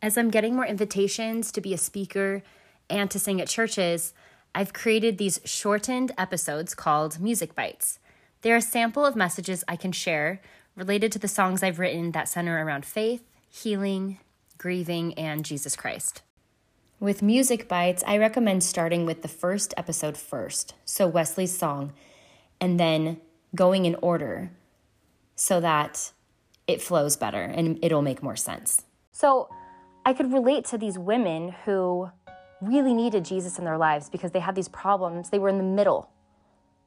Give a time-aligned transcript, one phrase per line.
[0.00, 2.42] As I'm getting more invitations to be a speaker
[2.88, 4.14] and to sing at churches,
[4.54, 7.98] I've created these shortened episodes called Music Bites.
[8.42, 10.40] They're a sample of messages I can share
[10.76, 14.20] related to the songs I've written that center around faith, healing,
[14.56, 16.22] grieving, and Jesus Christ.
[17.00, 21.92] With Music Bites, I recommend starting with the first episode first, so Wesley's song,
[22.60, 23.20] and then
[23.52, 24.50] going in order
[25.34, 26.12] so that
[26.68, 28.82] it flows better and it'll make more sense.
[29.10, 29.48] So
[30.08, 32.08] I could relate to these women who
[32.62, 35.28] really needed Jesus in their lives because they had these problems.
[35.28, 36.08] They were in the middle.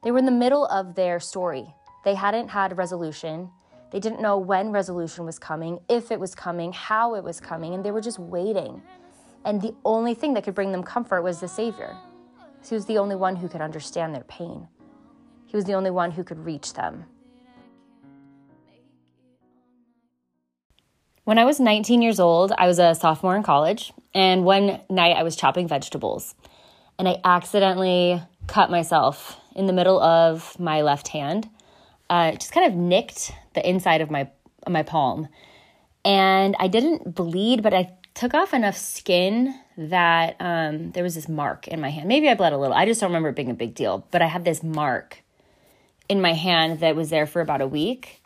[0.02, 1.72] They were in the middle of their story.
[2.04, 3.48] They hadn't had resolution.
[3.92, 7.74] They didn't know when resolution was coming, if it was coming, how it was coming,
[7.74, 8.82] and they were just waiting.
[9.44, 11.96] And the only thing that could bring them comfort was the Savior.
[12.68, 14.66] He was the only one who could understand their pain.
[15.46, 17.04] He was the only one who could reach them.
[21.24, 25.16] When I was 19 years old, I was a sophomore in college, and one night
[25.16, 26.34] I was chopping vegetables,
[26.98, 31.48] and I accidentally cut myself in the middle of my left hand.
[32.10, 34.30] Uh, just kind of nicked the inside of my
[34.68, 35.28] my palm,
[36.04, 41.28] and I didn't bleed, but I took off enough skin that um, there was this
[41.28, 42.08] mark in my hand.
[42.08, 42.76] Maybe I bled a little.
[42.76, 45.22] I just don't remember it being a big deal, but I had this mark
[46.08, 48.22] in my hand that was there for about a week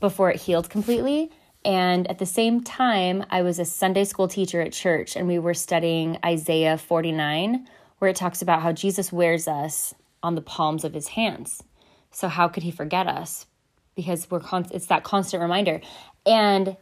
[0.00, 1.30] before it healed completely.
[1.66, 5.40] And at the same time, I was a Sunday school teacher at church, and we
[5.40, 7.66] were studying Isaiah 49,
[7.98, 11.64] where it talks about how Jesus wears us on the palms of his hands.
[12.12, 13.46] So, how could he forget us?
[13.96, 15.80] Because we're con- it's that constant reminder.
[16.24, 16.76] And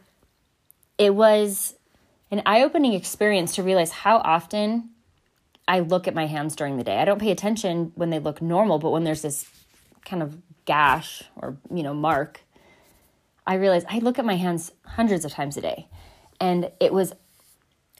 [0.99, 1.73] it was
[2.29, 4.91] an eye opening experience to realize how often
[5.67, 6.97] I look at my hands during the day.
[6.97, 9.49] I don't pay attention when they look normal, but when there's this
[10.05, 12.44] kind of gash or, you know, mark,
[13.47, 15.87] I realized I look at my hands hundreds of times a day.
[16.39, 17.13] And it was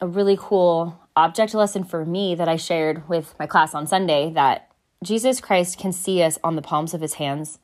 [0.00, 4.30] a really cool object lesson for me that I shared with my class on Sunday
[4.34, 4.70] that
[5.02, 7.58] Jesus Christ can see us on the palms of his hands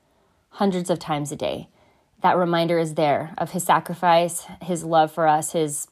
[0.50, 1.68] hundreds of times a day.
[2.22, 5.88] That reminder is there of his sacrifice, his love for us, his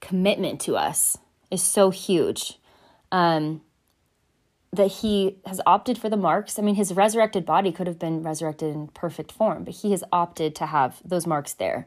[0.00, 1.16] commitment to us
[1.50, 2.58] is so huge.
[3.12, 3.62] Um,
[4.74, 6.58] that he has opted for the marks.
[6.58, 10.02] I mean, his resurrected body could have been resurrected in perfect form, but he has
[10.12, 11.86] opted to have those marks there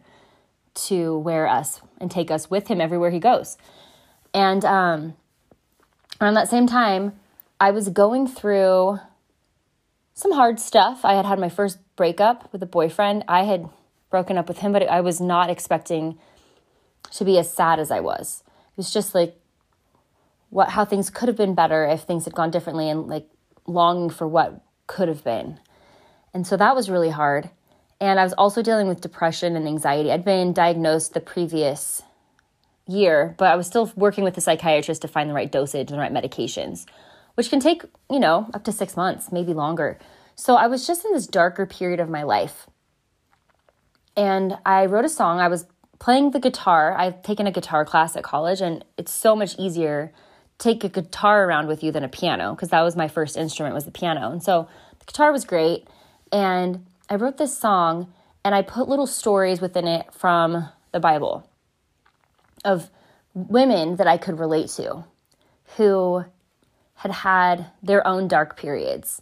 [0.75, 3.57] to wear us and take us with him everywhere he goes.
[4.33, 5.15] And um,
[6.21, 7.13] around that same time,
[7.59, 8.99] I was going through
[10.13, 11.03] some hard stuff.
[11.03, 13.23] I had had my first breakup with a boyfriend.
[13.27, 13.67] I had
[14.09, 16.17] broken up with him, but I was not expecting
[17.11, 18.43] to be as sad as I was.
[18.47, 19.35] It was just like
[20.49, 23.27] what how things could have been better if things had gone differently and like
[23.65, 25.59] longing for what could have been.
[26.33, 27.49] And so that was really hard.
[27.99, 30.11] And I was also dealing with depression and anxiety.
[30.11, 32.03] I'd been diagnosed the previous
[32.87, 35.97] year, but I was still working with a psychiatrist to find the right dosage and
[35.97, 36.85] the right medications,
[37.35, 39.97] which can take, you know, up to 6 months, maybe longer.
[40.35, 42.67] So I was just in this darker period of my life.
[44.15, 45.39] And I wrote a song.
[45.39, 45.65] I was
[45.99, 46.95] playing the guitar.
[46.95, 50.13] I've taken a guitar class at college and it's so much easier
[50.57, 53.75] take a guitar around with you than a piano because that was my first instrument
[53.75, 54.31] was the piano.
[54.31, 54.67] And so
[54.99, 55.87] the guitar was great
[56.31, 58.11] and I wrote this song
[58.43, 61.49] and I put little stories within it from the Bible
[62.65, 62.89] of
[63.33, 65.05] women that I could relate to
[65.77, 66.25] who
[66.95, 69.21] had had their own dark periods.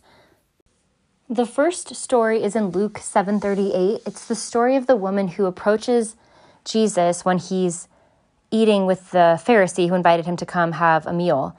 [1.29, 4.01] The first story is in Luke 7:38.
[4.05, 6.15] It's the story of the woman who approaches
[6.63, 7.87] Jesus when he's
[8.55, 11.57] eating with the Pharisee who invited him to come have a meal.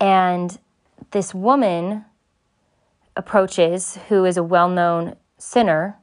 [0.00, 0.58] And
[1.10, 2.06] this woman
[3.16, 5.98] approaches, who is a well known sinner,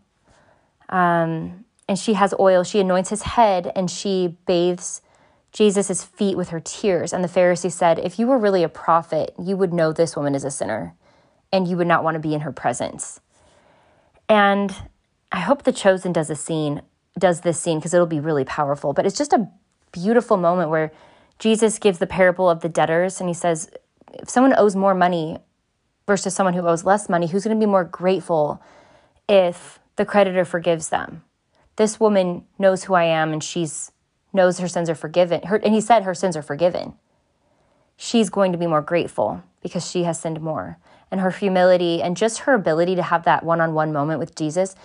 [0.90, 2.64] um, and she has oil.
[2.64, 5.02] She anoints his head and she bathes
[5.52, 7.14] Jesus' feet with her tears.
[7.14, 10.36] And the Pharisee said, If you were really a prophet, you would know this woman
[10.36, 10.94] is a sinner
[11.52, 13.22] and you would not want to be in her presence.
[14.30, 14.76] And
[15.32, 16.82] I hope The Chosen does a scene,
[17.18, 18.94] does this scene because it'll be really powerful.
[18.94, 19.50] But it's just a
[20.00, 20.92] beautiful moment where
[21.40, 23.70] Jesus gives the parable of the debtors and he says,
[24.14, 25.38] if someone owes more money
[26.06, 28.62] versus someone who owes less money, who's going to be more grateful
[29.28, 31.24] if the creditor forgives them?
[31.76, 33.92] This woman knows who I am and she's
[34.34, 35.42] knows her sins are forgiven.
[35.44, 36.94] Her, and he said her sins are forgiven.
[37.96, 40.78] She's going to be more grateful because she has sinned more.
[41.10, 44.36] And her humility and just her ability to have that one on one moment with
[44.36, 44.76] Jesus,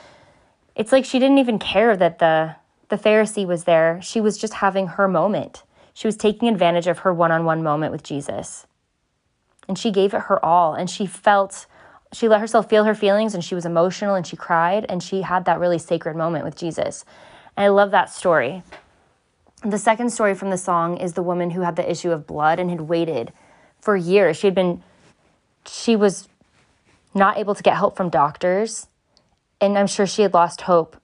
[0.74, 2.56] it's like she didn't even care that the
[2.92, 3.98] the Pharisee was there.
[4.02, 5.62] She was just having her moment.
[5.94, 8.66] She was taking advantage of her one on one moment with Jesus.
[9.66, 10.74] And she gave it her all.
[10.74, 11.64] And she felt,
[12.12, 15.22] she let herself feel her feelings and she was emotional and she cried and she
[15.22, 17.06] had that really sacred moment with Jesus.
[17.56, 18.62] And I love that story.
[19.64, 22.58] The second story from the song is the woman who had the issue of blood
[22.58, 23.32] and had waited
[23.80, 24.36] for years.
[24.36, 24.82] She had been,
[25.64, 26.28] she was
[27.14, 28.86] not able to get help from doctors.
[29.62, 30.98] And I'm sure she had lost hope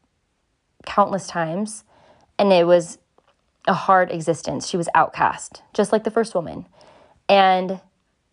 [0.88, 1.84] countless times.
[2.38, 2.98] And it was
[3.66, 4.66] a hard existence.
[4.66, 6.66] She was outcast, just like the first woman.
[7.28, 7.80] And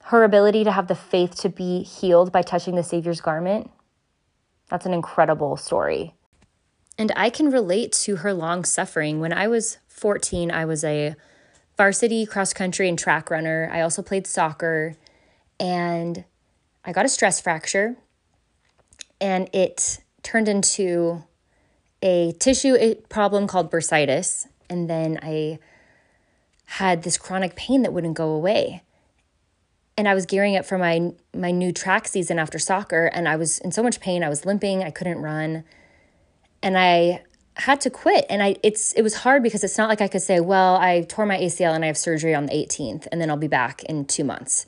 [0.06, 3.69] her ability to have the faith to be healed by touching the Savior's garment,
[4.69, 6.13] that's an incredible story.
[6.98, 9.19] And I can relate to her long suffering.
[9.19, 11.16] When I was 14, I was a
[11.75, 13.69] varsity cross country and track runner.
[13.72, 14.96] I also played soccer
[15.60, 16.24] and
[16.86, 17.98] I got a stress fracture
[19.19, 21.24] and it turned into
[22.06, 24.46] a tissue problem called bursitis.
[24.69, 25.60] And then I
[26.66, 28.84] had this chronic pain that wouldn't go away.
[29.98, 33.36] And I was gearing up for my my new track season after soccer and I
[33.36, 34.24] was in so much pain.
[34.24, 35.63] I was limping, I couldn't run.
[36.62, 37.24] And I
[37.56, 40.22] had to quit and I it's it was hard because it's not like I could
[40.22, 43.30] say, well, I tore my ACL and I have surgery on the 18th and then
[43.30, 44.68] I'll be back in 2 months.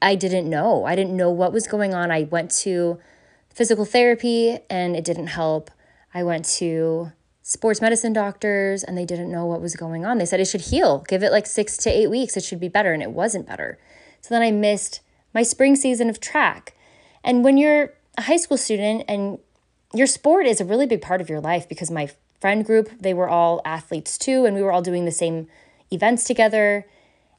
[0.00, 0.84] I didn't know.
[0.84, 2.10] I didn't know what was going on.
[2.10, 3.00] I went to
[3.48, 5.70] physical therapy and it didn't help.
[6.16, 10.16] I went to sports medicine doctors and they didn't know what was going on.
[10.16, 11.04] They said it should heal.
[11.06, 12.38] Give it like 6 to 8 weeks.
[12.38, 13.78] It should be better and it wasn't better.
[14.22, 15.00] So then I missed
[15.34, 16.74] my spring season of track.
[17.22, 19.38] And when you're a high school student and
[19.92, 22.08] your sport is a really big part of your life because my
[22.40, 25.48] friend group, they were all athletes too and we were all doing the same
[25.90, 26.86] events together.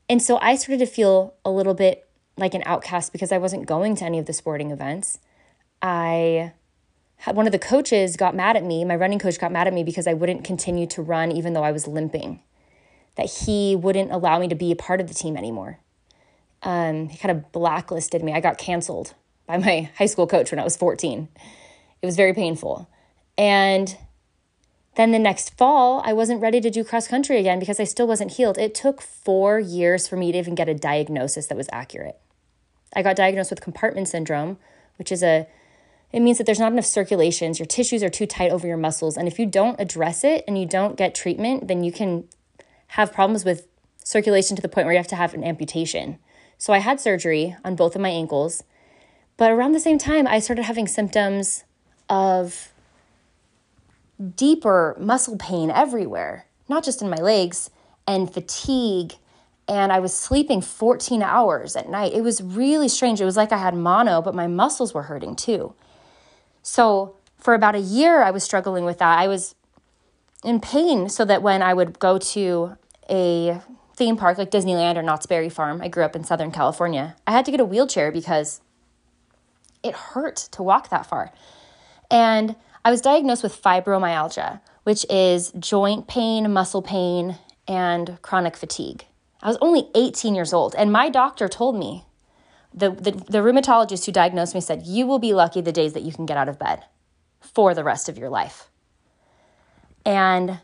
[0.07, 2.07] And so I started to feel a little bit
[2.37, 5.17] like an outcast because I wasn't going to any of the sporting events.
[5.81, 6.53] I
[7.25, 9.83] one of the coaches got mad at me, my running coach got mad at me
[9.83, 12.41] because I wouldn't continue to run even though I was limping.
[13.15, 15.79] That he wouldn't allow me to be a part of the team anymore.
[16.63, 18.33] Um, he kind of blacklisted me.
[18.33, 19.13] I got canceled
[19.45, 21.27] by my high school coach when I was 14.
[22.01, 22.87] It was very painful.
[23.37, 23.97] And
[24.95, 28.07] then the next fall, I wasn't ready to do cross country again because I still
[28.07, 28.57] wasn't healed.
[28.57, 32.19] It took four years for me to even get a diagnosis that was accurate.
[32.95, 34.57] I got diagnosed with compartment syndrome,
[34.97, 35.47] which is a
[36.11, 39.17] it means that there's not enough circulations, your tissues are too tight over your muscles,
[39.17, 42.27] and if you don't address it and you don't get treatment, then you can
[42.87, 43.67] have problems with
[44.03, 46.17] circulation to the point where you have to have an amputation.
[46.57, 48.63] So I had surgery on both of my ankles,
[49.35, 51.65] but around the same time I started having symptoms
[52.09, 52.71] of
[54.35, 57.69] deeper muscle pain everywhere, not just in my legs,
[58.07, 59.13] and fatigue
[59.67, 62.13] and I was sleeping 14 hours at night.
[62.13, 63.19] It was really strange.
[63.19, 65.73] It was like I had mono, but my muscles were hurting too.
[66.67, 69.17] So, for about a year, I was struggling with that.
[69.17, 69.55] I was
[70.43, 72.75] in pain so that when I would go to
[73.09, 73.61] a
[73.95, 77.31] theme park like Disneyland or Knott's Berry Farm, I grew up in Southern California, I
[77.31, 78.59] had to get a wheelchair because
[79.81, 81.31] it hurt to walk that far.
[82.11, 89.05] And I was diagnosed with fibromyalgia, which is joint pain, muscle pain, and chronic fatigue.
[89.41, 92.06] I was only 18 years old, and my doctor told me,
[92.77, 96.03] the, the, the rheumatologist who diagnosed me said, You will be lucky the days that
[96.03, 96.83] you can get out of bed
[97.41, 98.69] for the rest of your life.
[100.05, 100.59] And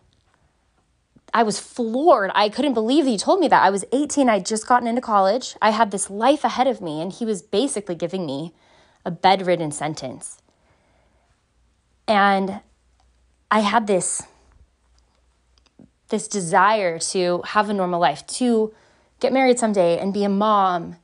[1.33, 2.30] I was floored.
[2.36, 3.63] I couldn't believe he told me that.
[3.63, 5.56] I was 18, I'd just gotten into college.
[5.62, 8.54] I had this life ahead of me, and he was basically giving me
[9.04, 10.38] a bedridden sentence.
[12.07, 12.62] And
[13.50, 14.21] I had this
[16.09, 18.71] this desire to have a normal life, to
[19.19, 20.97] get married someday and be a mom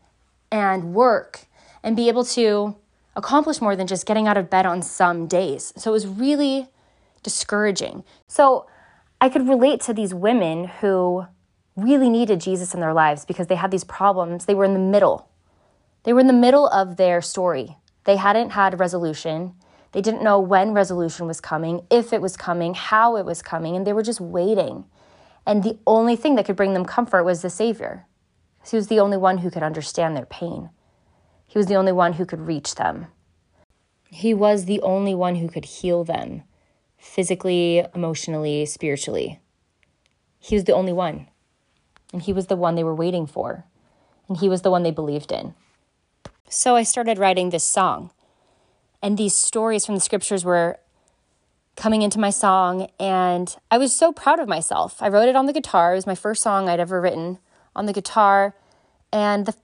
[0.51, 1.45] and work
[1.83, 2.75] and be able to
[3.15, 5.73] accomplish more than just getting out of bed on some days.
[5.77, 6.67] So it was really
[7.23, 8.03] discouraging.
[8.27, 8.67] So
[9.21, 11.25] I could relate to these women who
[11.75, 14.45] really needed Jesus in their lives because they had these problems.
[14.45, 15.29] They were in the middle.
[16.03, 17.77] They were in the middle of their story.
[18.05, 19.53] They hadn't had resolution.
[19.91, 23.75] They didn't know when resolution was coming, if it was coming, how it was coming,
[23.75, 24.85] and they were just waiting.
[25.45, 28.05] And the only thing that could bring them comfort was the Savior.
[28.69, 30.69] He was the only one who could understand their pain.
[31.47, 33.07] He was the only one who could reach them.
[34.11, 36.43] He was the only one who could heal them
[36.97, 39.39] physically, emotionally, spiritually.
[40.39, 41.27] He was the only one.
[42.11, 43.65] And he was the one they were waiting for.
[44.27, 45.53] And he was the one they believed in.
[46.49, 48.11] So I started writing this song.
[49.01, 50.79] And these stories from the scriptures were
[51.75, 55.01] coming into my song, and I was so proud of myself.
[55.01, 55.93] I wrote it on the guitar.
[55.93, 57.39] It was my first song I'd ever written
[57.73, 58.55] on the guitar,
[59.11, 59.55] and the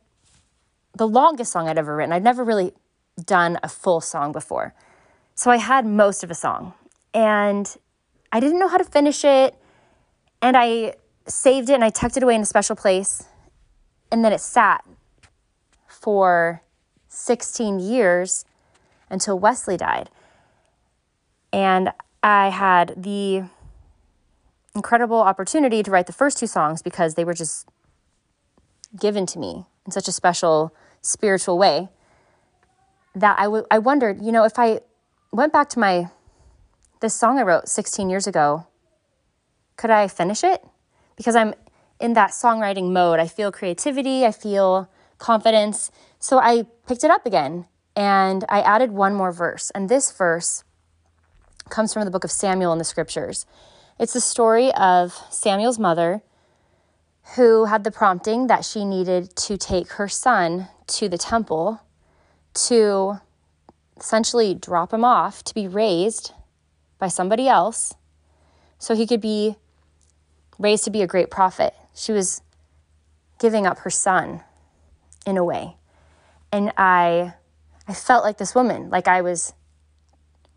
[0.98, 2.14] the longest song I'd ever written.
[2.14, 2.74] I'd never really
[3.24, 4.74] done a full song before.
[5.36, 6.74] So I had most of a song,
[7.14, 7.76] and
[8.32, 9.56] I didn't know how to finish it,
[10.42, 10.96] and I
[11.28, 13.26] saved it and I tucked it away in a special place,
[14.12, 14.86] and then it sat
[15.88, 16.62] for
[17.10, 18.46] 16 years
[19.10, 20.10] until Wesley died.
[21.52, 23.46] And I had the
[24.76, 27.68] incredible opportunity to write the first two songs because they were just
[28.98, 31.90] given to me in such a special spiritual way
[33.16, 34.82] that I, w- I wondered, you know, if I
[35.32, 36.10] went back to my
[37.02, 38.68] this song I wrote 16 years ago,
[39.78, 40.64] could I finish it?
[41.16, 41.54] Because I'm
[42.00, 43.20] in that songwriting mode.
[43.20, 45.92] I feel creativity, I feel confidence.
[46.20, 49.72] So I picked it up again and I added one more verse.
[49.72, 50.64] And this verse
[51.70, 53.46] comes from the book of Samuel in the scriptures.
[54.00, 56.22] It's the story of Samuel's mother
[57.34, 61.82] who had the prompting that she needed to take her son to the temple
[62.54, 63.20] to
[63.98, 66.32] essentially drop him off to be raised
[67.00, 67.96] by somebody else
[68.78, 69.56] so he could be
[70.60, 71.74] raised to be a great prophet.
[71.94, 72.42] She was
[73.40, 74.42] giving up her son
[75.26, 75.76] in a way.
[76.52, 77.34] And I
[77.88, 79.54] I felt like this woman, like I was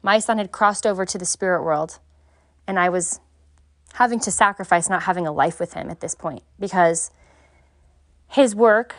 [0.02, 1.98] my son had crossed over to the spirit world
[2.66, 3.20] and I was
[3.94, 7.10] having to sacrifice not having a life with him at this point because
[8.28, 8.94] his work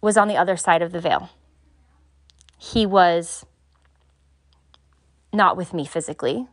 [0.00, 1.30] was on the other side of the veil.
[2.58, 3.46] He was
[5.32, 6.46] not with me physically,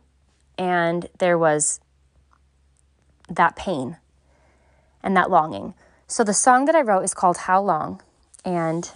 [0.56, 1.80] and there was
[3.28, 3.98] that pain
[5.02, 5.74] and that longing.
[6.06, 8.00] So the song that I wrote is called How Long,
[8.44, 8.90] and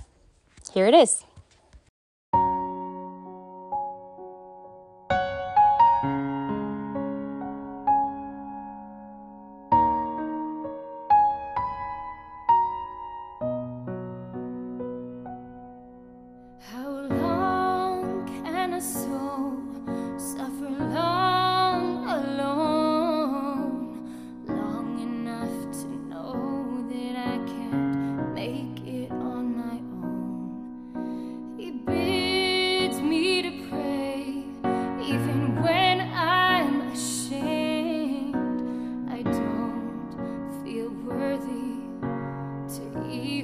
[0.73, 1.25] here it is.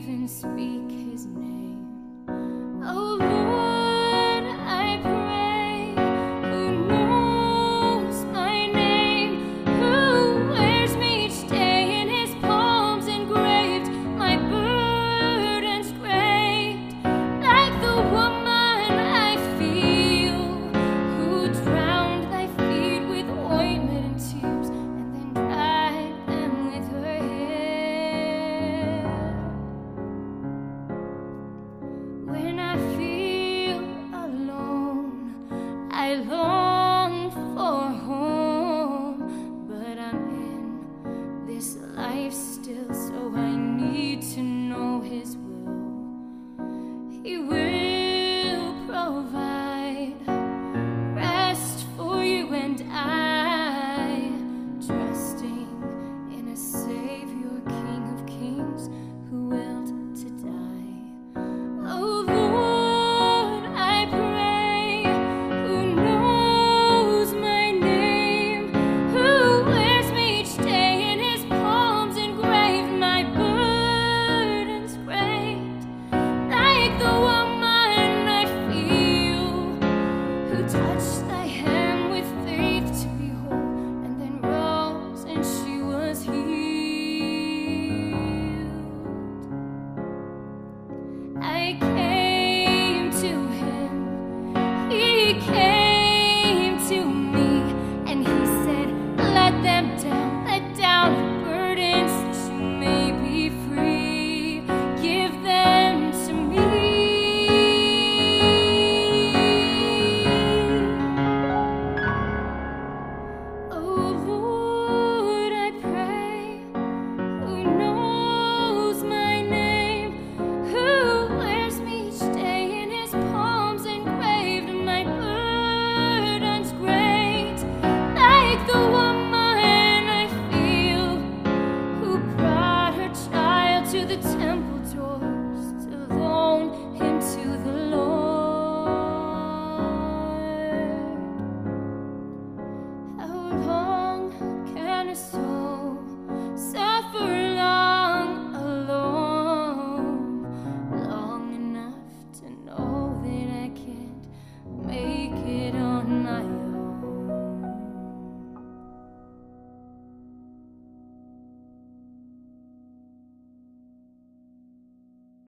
[0.08, 1.59] Life speak his I